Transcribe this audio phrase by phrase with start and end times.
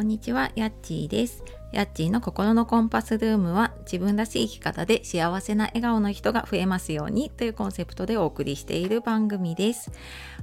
[0.00, 1.44] こんにちは、やっちーです。
[1.72, 9.92] やっちーの心のコンパスルームは自分らしい生き方で幸せな笑顔の人が増えますようにというコンセプトでお送りしている番組です。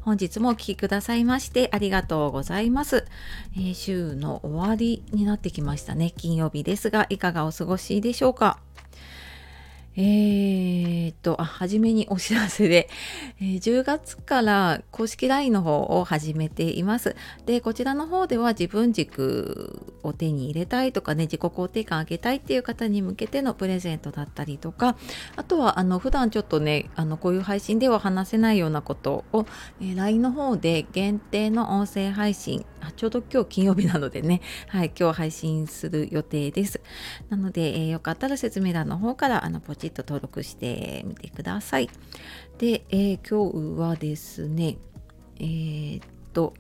[0.02, 3.06] 本日もお聴きくださいましてありがとうございます、
[3.56, 6.14] えー、週の終わりになってきましたね。
[6.16, 8.60] 金曜日ですがいかがお過ごしでしょうか？
[10.00, 12.88] えー、っと、あ、はじめにお知らせで、
[13.42, 17.16] えー、10月から公式 LINE の方を始めています。
[17.48, 24.98] で、こちらの方では自分軸を手に入れたいとかね、自己肯定感上げたいっていう方に向けてのプレゼントだったりとか、
[25.36, 29.48] あとは、あの、普段ちょっとね、あの、こういう配信では話せないようなことを、
[29.82, 36.80] えー、LINE の方で限定の音声配信、あちょうど今日金曜日なのでね、 はい、今日配信する予定です。
[37.30, 41.90] なので、えー、よかったら説明欄の方から、あの、ポチッと登録してみてください。
[42.58, 44.78] で、えー、今日はですね、
[45.40, 46.54] えー、っと、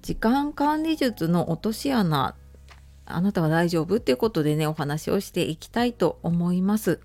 [0.00, 2.36] 時間管理術の落とし穴、
[3.04, 3.96] あなたは大丈夫？
[3.96, 7.00] っていうことでね、お話をしていきたいと思います。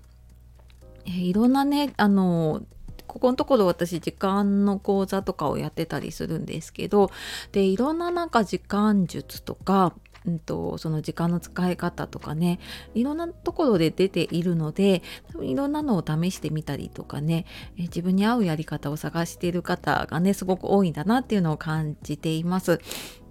[1.06, 2.62] え、いろんなね、あの、
[3.08, 7.10] ここのところ私時間の講座とかをやってたりするんですけど
[7.50, 9.94] でいろんななんか時間術とか
[10.26, 12.58] うんと、その時間の使い方とかね
[12.94, 17.46] いろんなところで出ているので多分いろんなのを試してみたりとかね
[17.78, 22.80] え自分に合うやり方を探している方がねすごく多いんだなっていうのを感じています。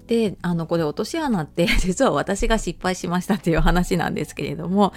[0.07, 4.93] であのこれ落とし穴って 実は私が失敗しましたっていう話なんですけれども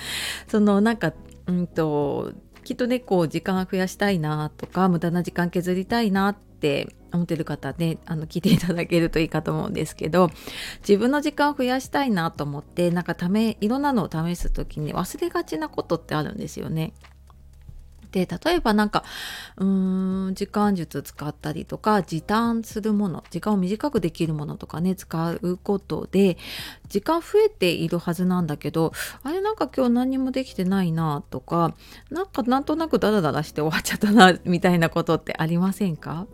[0.46, 1.12] そのなんか
[1.46, 2.32] うんと
[2.64, 10.30] きっとねこう時間増やしたいなとか無駄な時間削りたいなって思ってる方ねあの聞いていただけるといいかと思うんですけど
[10.80, 16.92] 自分の時間を増やしたいなと思ってなんかためいろんなのを試す時に忘れがちなことってあるんですよね。
[18.12, 19.04] で例えばなんか
[19.56, 26.36] うーん時間術使ったりとか時短するもの時間を短くできるものとかね使うことで
[26.88, 31.76] 時間増えているはずなんだけどあれなんか今日何もできてないなとか
[32.10, 36.26] なんかなんとなくダラダラして終わっちゃったな みたいなことってありませんか？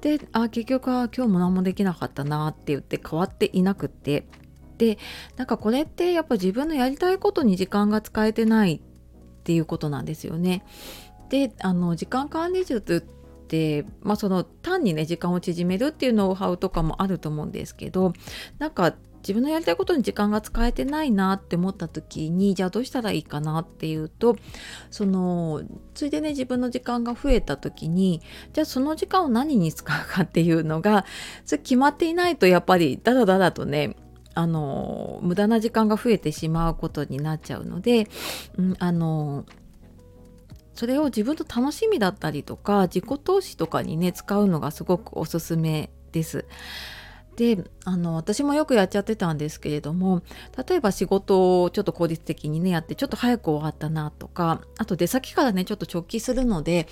[0.00, 4.26] であ結局は今日も何もできなかったなって言って変わっていなくって。
[4.78, 4.98] で
[5.36, 8.82] なんかこれってやっぱ自分のやりたいことに時間が使えてない
[9.46, 10.64] っていうことなんですよね。
[11.28, 13.06] であの時間管理術
[13.44, 18.12] って、まあ、その単にね時間を縮めるっていうノウハウとかもあると思うんですけど
[18.58, 24.36] なんか自分のやりたいことに時間が使えてないなって思った時にじゃあどうしたらいいかなっていうと
[24.90, 25.62] その
[25.94, 31.04] ついでね自分の時間が増えた時にじゃあその時間を何に使うかっていうのが
[31.48, 33.96] 決まっていないとやっぱりダラダラとね
[34.36, 38.06] あの無駄な時間が増えてしまうことになっちゃうので、
[38.58, 39.46] うん、あの
[40.74, 46.44] それを自分の楽しみだったりとか自己投資とかにね使うのがすごくおすすめです。
[47.36, 50.22] であの私もよくやっちゃってたんですけれども
[50.68, 56.88] 例えば仕事をちょっと効率的にねやってちょっと早く終わったなとかあと出先からねちょっと直帰するので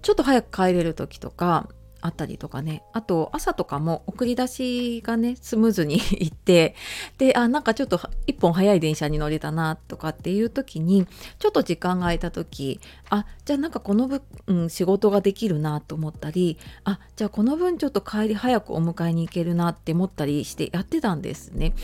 [0.00, 1.68] ちょっと早く帰れる時とか
[2.02, 6.74] あったりとかねあと朝とかも送り出しがねスムーズに いって
[7.16, 11.06] であなんかちょっと一本早い電車に乗れたなとかっていう時に
[11.38, 21.74] ちょっと時間が空いた時あじゃあなんかこの分、うん、仕事ができるなと思ったりあじゃあこの分ちょっと帰り早くお迎えに行けるなって思ったりしてやってたんですね。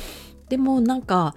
[0.49, 1.35] でもなんか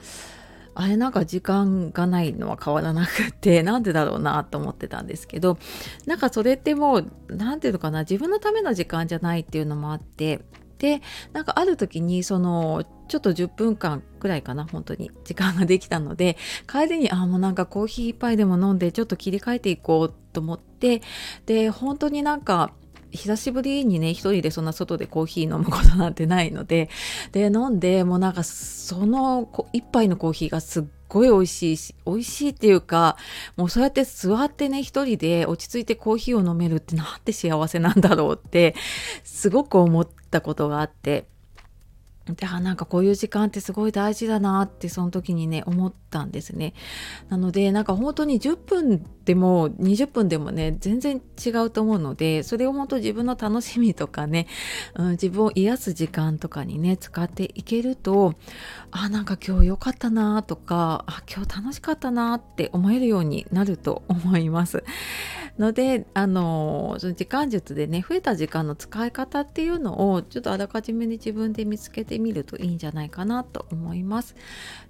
[0.74, 5.58] あれなんか時間がないのは変わらなくて なんでだろうなと思ってたんですけど
[6.06, 10.42] なんかそれってもう何て言うのかな自分のための時間じゃないっていうのもあって
[10.78, 16.38] でなんかある時にそのちょっと10分間くらいかな本当に時間ができたので
[16.68, 21.02] 帰りにあもうなんかコーヒー一杯でも飲んでちょっと切り替えていこうと思って
[21.46, 22.72] で本当になんか
[23.12, 26.90] 久しぶりにね一人でそんな外でコーヒー飲むことなんてないので。
[27.32, 33.18] で飲んでもうなんかその一杯のコーヒーがすっごい美味しいし美味しいっていうか
[33.58, 38.76] もうそうやって座ってね一人で落ち着いてコーヒーを飲めるってなんて幸せなんだろうって
[39.24, 41.28] すごく思ったことがあって。
[42.28, 46.74] であなんかこういう時間ってすごい大事だなってその時にね思ったんですね。
[47.30, 54.48] なのでなんか本当に10分でも20分でもね全然違うと思うのでそれを本当自分の楽しみとかね、
[54.96, 58.36] うん、自分を癒す時間とかにね使っていけると
[58.92, 64.84] あなんか今日良かったなとかあ今日楽しかったなって思えるようになると思います。
[65.60, 74.36] のであのその時間術でね増えた時間の使い方っていうのをちょっとあらかじめに自分で見つけてみるといいんじゃないかなと思います。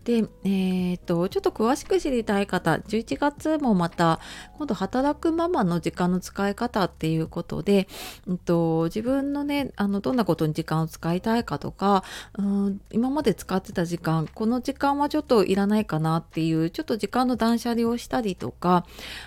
[0.03, 4.19] で、えー、っとちょっと詳しく知りたい方11月もまた
[4.57, 7.87] 今度働くママの時間の使い方っていうことで、
[8.27, 12.03] うんと、自分のねあのどんなことに時間を使いたいかとか、
[12.37, 18.85] うん、今まで使ってた時間この時間はちょっといらないかなっていうちょっと時間の断捨離をしたりとか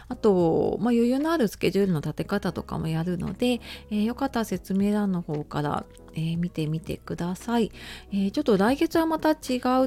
[0.08, 3.61] あと、まあ、余裕のあるスケジュールの立て方とかもやるので、
[3.91, 5.85] えー、よかったら説明欄の方から
[6.17, 7.71] えー、見てみてください、
[8.12, 9.37] えー、ちょっと来月はまた違う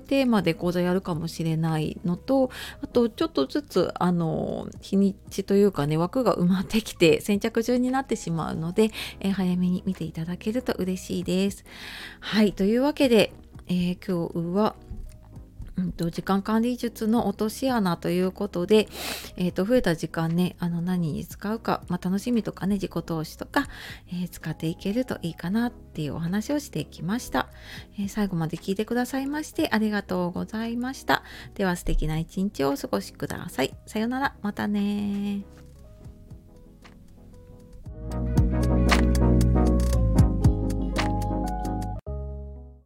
[0.02, 2.52] テーマで講座やるかもしれないのと
[2.82, 11.66] あとちょっとずつあの日にちというかね枠が埋まってきて先着順になってしまうので、えー、早めに見ていただけると嬉しいです。
[12.20, 13.34] はいというわけで、
[13.68, 14.76] え今日は
[15.78, 18.88] うんと、時間管理術の落とし穴ということで、
[19.38, 23.68] えーと、増えた時間ねあの何に使うか、まあ、楽しみとかね自己投資とか、
[24.10, 27.48] えー、使っていけるといいかなっていうお話をしてきました、
[28.00, 31.24] えー、最後まで聞いてくださいましてありがとうございました。
[31.54, 33.76] では素敵な一日をお過ごしください。
[33.86, 34.36] さようなら。
[34.42, 35.67] またね